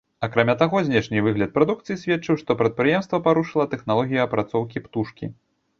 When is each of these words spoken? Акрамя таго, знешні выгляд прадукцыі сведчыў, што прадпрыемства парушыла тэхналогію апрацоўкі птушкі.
Акрамя 0.27 0.53
таго, 0.61 0.79
знешні 0.87 1.21
выгляд 1.27 1.53
прадукцыі 1.59 1.99
сведчыў, 2.05 2.41
што 2.41 2.57
прадпрыемства 2.63 3.21
парушыла 3.29 3.71
тэхналогію 3.77 4.21
апрацоўкі 4.29 4.77
птушкі. 4.89 5.35